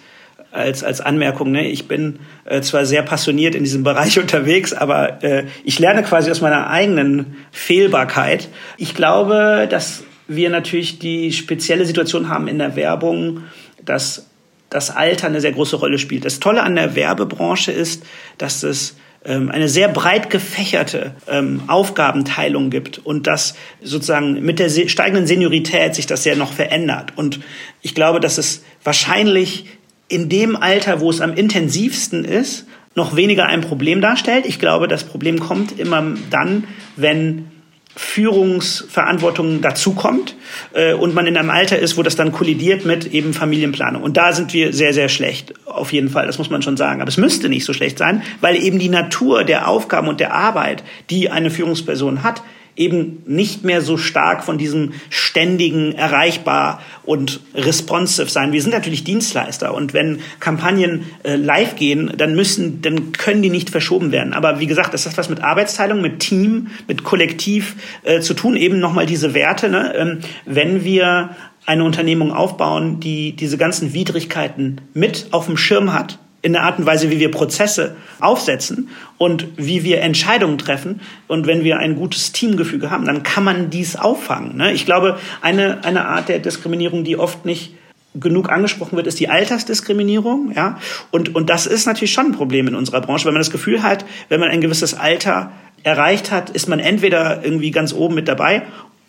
[0.56, 1.50] als, als Anmerkung.
[1.50, 1.68] Ne?
[1.68, 6.30] Ich bin äh, zwar sehr passioniert in diesem Bereich unterwegs, aber äh, ich lerne quasi
[6.30, 8.48] aus meiner eigenen Fehlbarkeit.
[8.78, 13.42] Ich glaube, dass wir natürlich die spezielle Situation haben in der Werbung,
[13.84, 14.26] dass
[14.70, 16.24] das Alter eine sehr große Rolle spielt.
[16.24, 18.04] Das Tolle an der Werbebranche ist,
[18.38, 24.68] dass es ähm, eine sehr breit gefächerte ähm, Aufgabenteilung gibt und dass sozusagen mit der
[24.68, 27.12] steigenden Seniorität sich das ja noch verändert.
[27.16, 27.40] Und
[27.82, 29.66] ich glaube, dass es wahrscheinlich
[30.08, 34.46] in dem Alter, wo es am intensivsten ist, noch weniger ein Problem darstellt.
[34.46, 36.64] Ich glaube, das Problem kommt immer dann,
[36.96, 37.50] wenn
[37.96, 40.36] Führungsverantwortung dazukommt
[40.74, 44.02] äh, und man in einem Alter ist, wo das dann kollidiert mit eben Familienplanung.
[44.02, 47.00] Und da sind wir sehr, sehr schlecht, auf jeden Fall, das muss man schon sagen.
[47.00, 50.34] Aber es müsste nicht so schlecht sein, weil eben die Natur der Aufgaben und der
[50.34, 52.42] Arbeit, die eine Führungsperson hat,
[52.76, 58.52] eben nicht mehr so stark von diesem ständigen erreichbar und responsive sein.
[58.52, 63.50] Wir sind natürlich Dienstleister und wenn Kampagnen äh, live gehen, dann müssen, dann können die
[63.50, 64.34] nicht verschoben werden.
[64.34, 68.56] Aber wie gesagt, das hat was mit Arbeitsteilung, mit Team, mit Kollektiv äh, zu tun.
[68.56, 69.68] Eben nochmal diese Werte.
[69.68, 69.94] Ne?
[69.96, 71.30] Ähm, wenn wir
[71.64, 76.78] eine Unternehmung aufbauen, die diese ganzen Widrigkeiten mit auf dem Schirm hat, in der Art
[76.78, 81.00] und Weise, wie wir Prozesse aufsetzen und wie wir Entscheidungen treffen.
[81.26, 84.56] Und wenn wir ein gutes Teamgefüge haben, dann kann man dies auffangen.
[84.56, 84.72] Ne?
[84.72, 87.74] Ich glaube, eine, eine Art der Diskriminierung, die oft nicht
[88.14, 90.52] genug angesprochen wird, ist die Altersdiskriminierung.
[90.54, 90.78] Ja?
[91.10, 93.82] Und, und das ist natürlich schon ein Problem in unserer Branche, weil man das Gefühl
[93.82, 95.50] hat, wenn man ein gewisses Alter
[95.82, 98.62] erreicht hat, ist man entweder irgendwie ganz oben mit dabei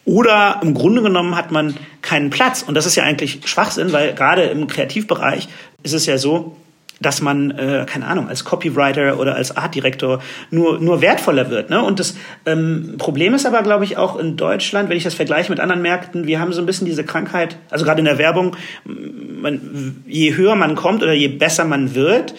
[0.08, 2.64] oder im Grunde genommen hat man keinen Platz.
[2.64, 5.50] Und das ist ja eigentlich Schwachsinn, weil gerade im Kreativbereich
[5.84, 6.56] ist es ja so,
[7.00, 11.70] dass man, äh, keine Ahnung, als Copywriter oder als Artdirektor nur, nur wertvoller wird.
[11.70, 11.82] Ne?
[11.82, 15.52] Und das ähm, Problem ist aber, glaube ich, auch in Deutschland, wenn ich das vergleiche
[15.52, 18.56] mit anderen Märkten, wir haben so ein bisschen diese Krankheit, also gerade in der Werbung,
[18.84, 22.34] man, je höher man kommt oder je besser man wird,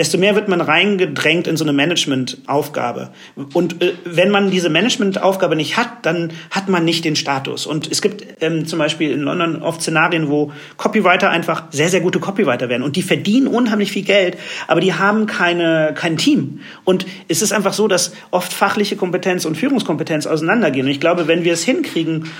[0.00, 3.10] desto mehr wird man reingedrängt in so eine Managementaufgabe.
[3.52, 7.66] Und äh, wenn man diese Managementaufgabe nicht hat, dann hat man nicht den Status.
[7.66, 12.00] Und es gibt ähm, zum Beispiel in London oft Szenarien, wo Copywriter einfach sehr, sehr
[12.00, 12.82] gute Copywriter werden.
[12.82, 16.60] Und die verdienen unheimlich viel Geld, aber die haben keine, kein Team.
[16.84, 20.86] Und es ist einfach so, dass oft fachliche Kompetenz und Führungskompetenz auseinandergehen.
[20.86, 22.30] Und ich glaube, wenn wir es hinkriegen,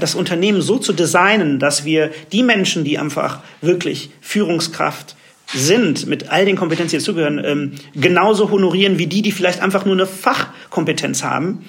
[0.00, 5.14] das Unternehmen so zu designen, dass wir die Menschen, die einfach wirklich Führungskraft
[5.52, 9.84] sind, mit all den Kompetenzen, die dazugehören, ähm, genauso honorieren wie die, die vielleicht einfach
[9.84, 11.64] nur eine Fachkompetenz haben.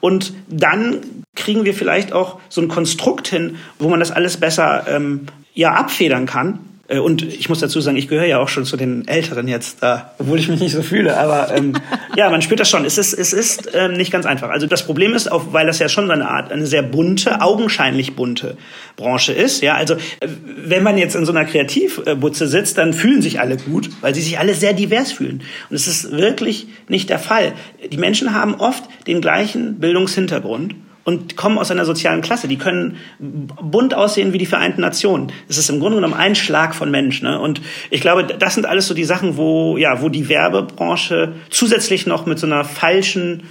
[0.00, 1.00] Und dann
[1.34, 5.72] kriegen wir vielleicht auch so ein Konstrukt hin, wo man das alles besser ähm, ja,
[5.72, 9.48] abfedern kann und ich muss dazu sagen, ich gehöre ja auch schon zu den Älteren
[9.48, 11.16] jetzt, da, obwohl ich mich nicht so fühle.
[11.16, 11.72] Aber ähm,
[12.16, 12.84] ja, man spürt das schon.
[12.84, 14.50] Es ist, es ist ähm, nicht ganz einfach.
[14.50, 17.40] Also das Problem ist, auch weil das ja schon so eine Art, eine sehr bunte,
[17.40, 18.56] augenscheinlich bunte
[18.94, 19.62] Branche ist.
[19.62, 20.28] Ja, also äh,
[20.64, 24.22] wenn man jetzt in so einer Kreativbutze sitzt, dann fühlen sich alle gut, weil sie
[24.22, 25.42] sich alle sehr divers fühlen.
[25.68, 27.52] Und es ist wirklich nicht der Fall.
[27.90, 32.48] Die Menschen haben oft den gleichen Bildungshintergrund und kommen aus einer sozialen Klasse.
[32.48, 35.30] Die können bunt aussehen wie die Vereinten Nationen.
[35.48, 37.22] Es ist im Grunde genommen ein Schlag von Mensch.
[37.22, 37.40] Ne?
[37.40, 42.06] Und ich glaube, das sind alles so die Sachen, wo, ja, wo die Werbebranche zusätzlich
[42.06, 43.44] noch mit so einer falschen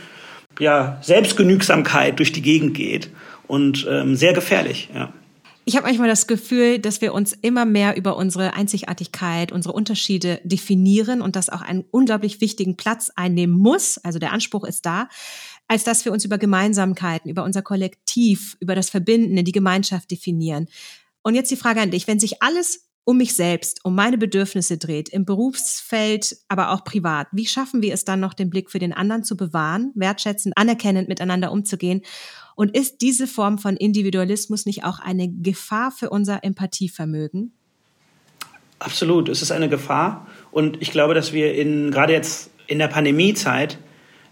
[0.60, 3.10] ja, Selbstgenügsamkeit durch die Gegend geht.
[3.48, 5.14] Und ähm, sehr gefährlich, ja.
[5.68, 10.40] Ich habe manchmal das Gefühl, dass wir uns immer mehr über unsere Einzigartigkeit, unsere Unterschiede
[10.44, 13.98] definieren und das auch einen unglaublich wichtigen Platz einnehmen muss.
[14.04, 15.08] Also der Anspruch ist da.
[15.68, 20.68] Als dass wir uns über Gemeinsamkeiten, über unser Kollektiv, über das Verbindende, die Gemeinschaft definieren.
[21.22, 24.78] Und jetzt die Frage an dich, wenn sich alles um mich selbst, um meine Bedürfnisse
[24.78, 27.28] dreht, im Berufsfeld, aber auch privat.
[27.32, 31.08] Wie schaffen wir es dann noch, den Blick für den anderen zu bewahren, wertschätzend, anerkennend
[31.08, 32.02] miteinander umzugehen?
[32.56, 37.54] Und ist diese Form von Individualismus nicht auch eine Gefahr für unser Empathievermögen?
[38.80, 40.28] Absolut, es ist eine Gefahr.
[40.52, 43.78] Und ich glaube, dass wir in, gerade jetzt in der Pandemiezeit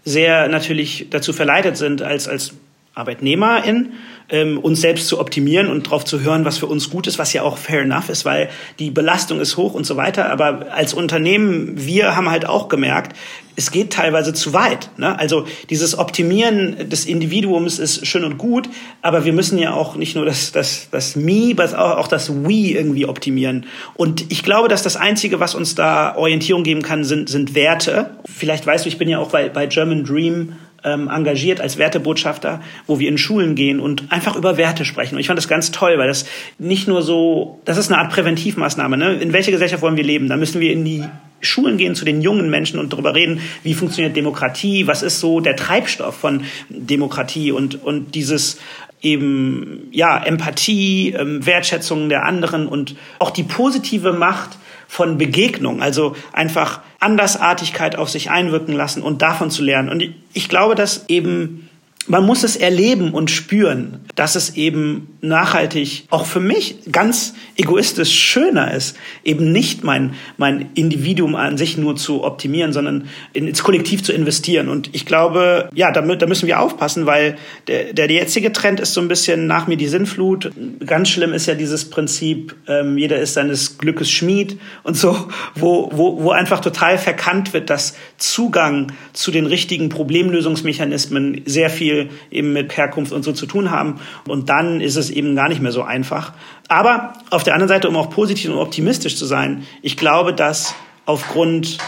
[0.04, 2.54] sehr natürlich dazu verleitet sind, als, als
[2.94, 3.92] Arbeitnehmerin
[4.30, 7.32] ähm, uns selbst zu optimieren und darauf zu hören, was für uns gut ist, was
[7.32, 10.30] ja auch fair enough ist, weil die Belastung ist hoch und so weiter.
[10.30, 13.16] Aber als Unternehmen, wir haben halt auch gemerkt,
[13.56, 14.90] es geht teilweise zu weit.
[14.96, 15.16] Ne?
[15.18, 18.68] Also dieses Optimieren des Individuums ist schön und gut,
[19.02, 22.72] aber wir müssen ja auch nicht nur das, das, das Me, sondern auch das We
[22.72, 23.66] irgendwie optimieren.
[23.94, 28.10] Und ich glaube, dass das Einzige, was uns da Orientierung geben kann, sind, sind Werte.
[28.24, 32.60] Vielleicht weißt du, ich bin ja auch bei, bei German Dream ähm, engagiert als Wertebotschafter,
[32.86, 35.14] wo wir in Schulen gehen und einfach über Werte sprechen.
[35.14, 36.26] Und ich fand das ganz toll, weil das
[36.58, 38.96] nicht nur so, das ist eine Art Präventivmaßnahme.
[38.96, 39.14] Ne?
[39.14, 40.28] In welcher Gesellschaft wollen wir leben?
[40.28, 41.04] Da müssen wir in die
[41.40, 45.40] Schulen gehen zu den jungen Menschen und darüber reden, wie funktioniert Demokratie, was ist so
[45.40, 48.58] der Treibstoff von Demokratie und, und dieses
[49.02, 56.16] eben, ja, Empathie, ähm, Wertschätzung der anderen und auch die positive Macht von Begegnung, also
[56.32, 59.90] einfach Andersartigkeit auf sich einwirken lassen und davon zu lernen.
[59.90, 61.68] Und ich glaube, dass eben
[62.06, 68.12] man muss es erleben und spüren, dass es eben nachhaltig auch für mich ganz egoistisch
[68.12, 74.02] schöner ist, eben nicht mein, mein Individuum an sich nur zu optimieren, sondern ins Kollektiv
[74.02, 74.68] zu investieren.
[74.68, 77.36] Und ich glaube, ja, damit, da müssen wir aufpassen, weil
[77.68, 80.50] der, der jetzige Trend ist so ein bisschen nach mir die Sinnflut.
[80.84, 85.88] Ganz schlimm ist ja dieses Prinzip, ähm, jeder ist seines Glückes Schmied und so, wo,
[85.92, 92.10] wo, wo einfach total verkannt wird, dass Zugang zu den richtigen Problemlösungsmechanismen sehr viel viel
[92.30, 94.00] eben mit Herkunft und so zu tun haben.
[94.26, 96.32] Und dann ist es eben gar nicht mehr so einfach.
[96.68, 100.74] Aber auf der anderen Seite, um auch positiv und optimistisch zu sein, ich glaube, dass
[101.06, 101.78] aufgrund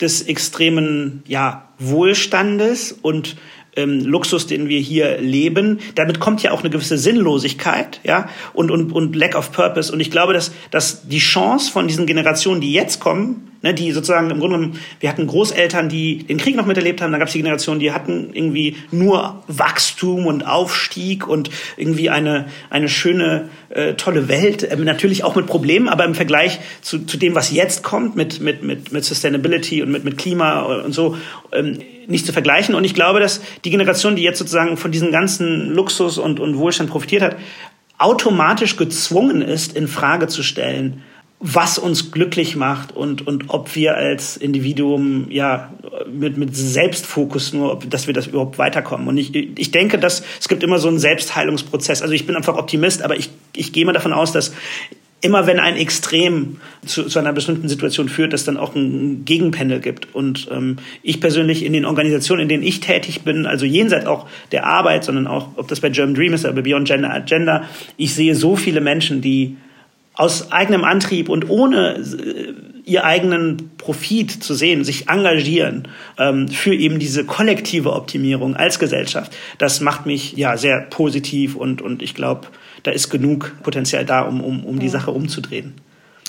[0.00, 3.36] des extremen ja, Wohlstandes und
[3.76, 5.80] ähm, Luxus, den wir hier leben.
[5.94, 9.92] Damit kommt ja auch eine gewisse Sinnlosigkeit, ja, und, und, und Lack of Purpose.
[9.92, 13.90] Und ich glaube, dass, dass die Chance von diesen Generationen, die jetzt kommen, ne, die
[13.92, 17.28] sozusagen im Grunde genommen, wir hatten Großeltern, die den Krieg noch miterlebt haben, dann gab
[17.28, 23.48] es die Generation, die hatten irgendwie nur Wachstum und Aufstieg und irgendwie eine, eine schöne,
[23.70, 27.50] äh, tolle Welt, äh, natürlich auch mit Problemen, aber im Vergleich zu, zu dem, was
[27.50, 31.16] jetzt kommt, mit, mit, mit, mit Sustainability und mit, mit Klima und so,
[31.52, 32.74] ähm, nicht zu vergleichen.
[32.74, 36.58] Und ich glaube, dass die Generation, die jetzt sozusagen von diesem ganzen Luxus und, und
[36.58, 37.36] Wohlstand profitiert hat,
[37.96, 41.02] automatisch gezwungen ist, in Frage zu stellen,
[41.40, 45.72] was uns glücklich macht und, und ob wir als Individuum ja
[46.10, 49.08] mit, mit Selbstfokus nur, ob, dass wir das überhaupt weiterkommen.
[49.08, 52.02] Und ich, ich denke, dass es gibt immer so einen Selbstheilungsprozess.
[52.02, 54.52] Also ich bin einfach Optimist, aber ich, ich gehe mal davon aus, dass
[55.24, 59.80] immer wenn ein Extrem zu, zu einer bestimmten Situation führt, dass dann auch ein Gegenpendel
[59.80, 60.14] gibt.
[60.14, 64.26] Und ähm, ich persönlich in den Organisationen, in denen ich tätig bin, also jenseits auch
[64.52, 67.64] der Arbeit, sondern auch, ob das bei German Dream ist oder bei Beyond Gender Agenda,
[67.96, 69.56] ich sehe so viele Menschen, die
[70.14, 76.74] aus eigenem Antrieb und ohne äh, ihr eigenen Profit zu sehen, sich engagieren ähm, für
[76.74, 82.14] eben diese kollektive Optimierung als Gesellschaft, das macht mich ja sehr positiv und, und ich
[82.14, 82.48] glaube,
[82.82, 85.74] da ist genug Potenzial da, um, um, um die Sache umzudrehen.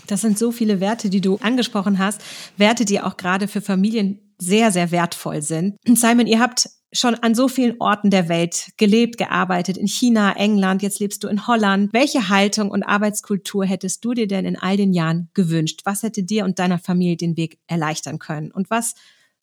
[0.07, 2.21] Das sind so viele Werte, die du angesprochen hast.
[2.57, 5.77] Werte, die auch gerade für Familien sehr, sehr wertvoll sind.
[5.85, 10.81] Simon, ihr habt schon an so vielen Orten der Welt gelebt, gearbeitet, in China, England,
[10.81, 11.93] jetzt lebst du in Holland.
[11.93, 15.81] Welche Haltung und Arbeitskultur hättest du dir denn in all den Jahren gewünscht?
[15.83, 18.51] Was hätte dir und deiner Familie den Weg erleichtern können?
[18.51, 18.95] Und was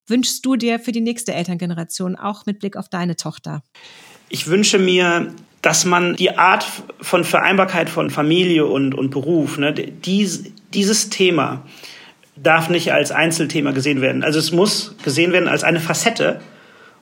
[0.07, 3.63] wünschst du dir für die nächste Elterngeneration, auch mit Blick auf deine Tochter?
[4.29, 6.67] Ich wünsche mir dass man die Art
[7.01, 11.65] von Vereinbarkeit von Familie und, und Beruf, ne, dies, dieses Thema
[12.35, 14.25] darf nicht als Einzelthema gesehen werden.
[14.25, 16.41] Also es muss gesehen werden als eine Facette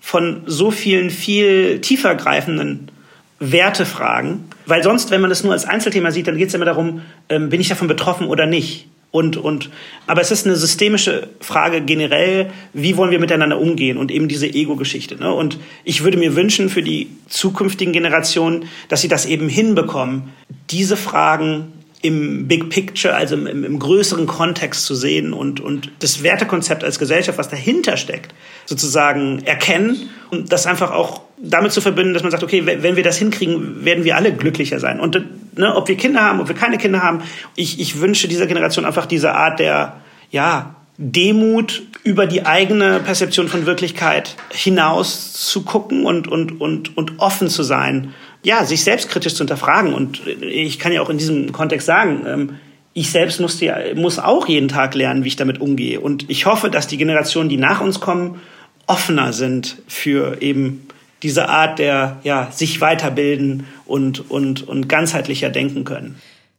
[0.00, 2.90] von so vielen viel tiefergreifenden
[3.38, 7.02] Wertefragen, weil sonst, wenn man es nur als Einzelthema sieht, dann geht es immer darum,
[7.28, 8.86] ähm, bin ich davon betroffen oder nicht.
[9.12, 9.70] Und, und,
[10.06, 14.46] aber es ist eine systemische Frage generell, wie wollen wir miteinander umgehen und eben diese
[14.46, 15.16] Ego-Geschichte.
[15.16, 15.34] Ne?
[15.34, 20.30] Und ich würde mir wünschen für die zukünftigen Generationen, dass sie das eben hinbekommen,
[20.70, 26.22] diese Fragen im Big Picture, also im, im, größeren Kontext zu sehen und, und das
[26.22, 28.34] Wertekonzept als Gesellschaft, was dahinter steckt,
[28.64, 33.02] sozusagen erkennen und das einfach auch damit zu verbinden, dass man sagt, okay, wenn wir
[33.02, 35.00] das hinkriegen, werden wir alle glücklicher sein.
[35.00, 35.22] Und
[35.56, 37.22] ne, ob wir Kinder haben, ob wir keine Kinder haben,
[37.54, 43.48] ich, ich wünsche dieser Generation einfach diese Art der, ja, Demut über die eigene Perzeption
[43.48, 48.12] von Wirklichkeit hinaus zu gucken und, und, und, und offen zu sein.
[48.42, 49.92] Ja, sich selbstkritisch zu hinterfragen.
[49.92, 52.56] Und ich kann ja auch in diesem Kontext sagen, ähm,
[52.92, 56.00] ich selbst musste ja, muss auch jeden Tag lernen, wie ich damit umgehe.
[56.00, 58.40] Und ich hoffe, dass die Generationen, die nach uns kommen,
[58.86, 60.86] offener sind für eben
[61.22, 66.16] diese Art der, ja, sich weiterbilden und, und, und ganzheitlicher denken können.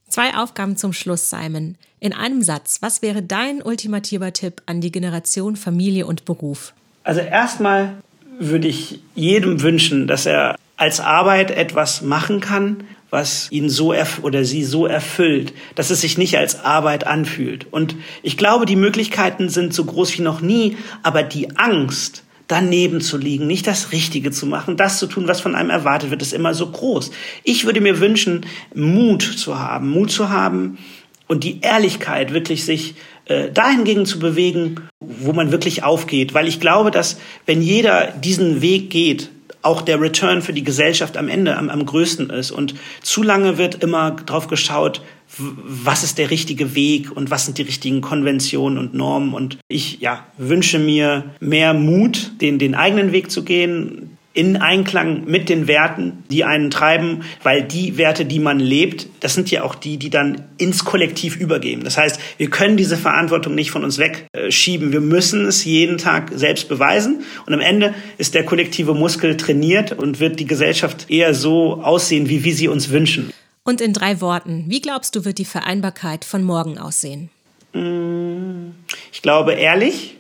[0.08, 1.76] Zwei Aufgaben zum Schluss, Simon.
[2.00, 6.74] In einem Satz, was wäre dein ultimativer Tipp an die Generation Familie und Beruf?
[7.04, 7.94] Also erstmal
[8.40, 14.44] würde ich jedem wünschen, dass er als Arbeit etwas machen kann, was ihn so oder
[14.44, 17.72] sie so erfüllt, dass es sich nicht als Arbeit anfühlt.
[17.72, 23.00] Und ich glaube, die Möglichkeiten sind so groß wie noch nie, aber die Angst, daneben
[23.00, 26.24] zu liegen, nicht das Richtige zu machen, das zu tun, was von einem erwartet wird,
[26.24, 27.12] ist immer so groß.
[27.44, 30.80] Ich würde mir wünschen, Mut zu haben, Mut zu haben
[31.28, 36.60] und die Ehrlichkeit wirklich sich äh, dahingegen zu bewegen, wo man wirklich aufgeht, weil ich
[36.60, 39.30] glaube, dass wenn jeder diesen Weg geht,
[39.62, 42.52] auch der Return für die Gesellschaft am Ende am, am größten ist.
[42.52, 45.02] Und zu lange wird immer drauf geschaut,
[45.38, 49.34] was ist der richtige Weg und was sind die richtigen Konventionen und Normen.
[49.34, 55.26] Und ich ja, wünsche mir mehr Mut, den, den eigenen Weg zu gehen, in Einklang
[55.26, 59.64] mit den Werten, die einen treiben, weil die Werte, die man lebt, das sind ja
[59.64, 61.84] auch die, die dann ins Kollektiv übergehen.
[61.84, 64.94] Das heißt, wir können diese Verantwortung nicht von uns wegschieben.
[64.94, 67.24] Wir müssen es jeden Tag selbst beweisen.
[67.46, 72.30] Und am Ende ist der kollektive Muskel trainiert und wird die Gesellschaft eher so aussehen,
[72.30, 73.34] wie wir sie uns wünschen.
[73.64, 77.30] Und in drei Worten, wie glaubst du, wird die Vereinbarkeit von morgen aussehen?
[77.74, 80.16] Ich glaube ehrlich,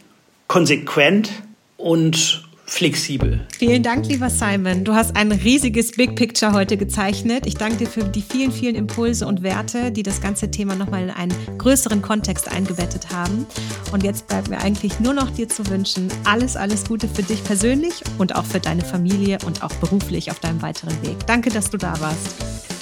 [0.48, 1.32] konsequent
[1.78, 3.42] und flexibel.
[3.60, 4.86] Vielen Dank, lieber Simon.
[4.86, 7.46] Du hast ein riesiges Big Picture heute gezeichnet.
[7.46, 11.04] Ich danke dir für die vielen, vielen Impulse und Werte, die das ganze Thema nochmal
[11.04, 13.46] in einen größeren Kontext eingebettet haben.
[13.92, 17.44] Und jetzt bleibt mir eigentlich nur noch dir zu wünschen, alles, alles Gute für dich
[17.44, 21.18] persönlich und auch für deine Familie und auch beruflich auf deinem weiteren Weg.
[21.28, 22.36] Danke, dass du da warst.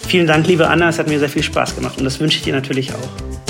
[0.08, 0.90] Vielen Dank, liebe Anna.
[0.90, 3.49] Es hat mir sehr viel Spaß gemacht und das wünsche ich dir natürlich auch.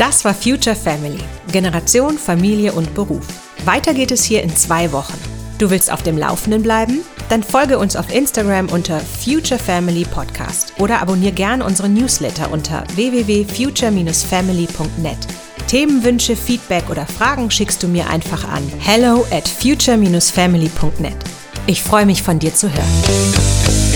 [0.00, 1.20] Das war Future Family,
[1.52, 3.26] Generation, Familie und Beruf.
[3.66, 5.12] Weiter geht es hier in zwei Wochen.
[5.58, 7.00] Du willst auf dem Laufenden bleiben?
[7.28, 12.84] Dann folge uns auf Instagram unter Future Family Podcast oder abonniere gern unseren Newsletter unter
[12.94, 15.18] www.future-family.net.
[15.68, 21.16] Themenwünsche, Feedback oder Fragen schickst du mir einfach an hello at future-family.net.
[21.66, 23.89] Ich freue mich von dir zu hören.